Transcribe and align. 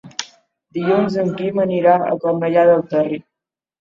Dilluns 0.77 1.17
en 1.25 1.29
Quim 1.41 1.61
anirà 1.65 1.95
a 2.09 2.11
Cornellà 2.25 2.65
del 2.71 2.87
Terri. 2.95 3.21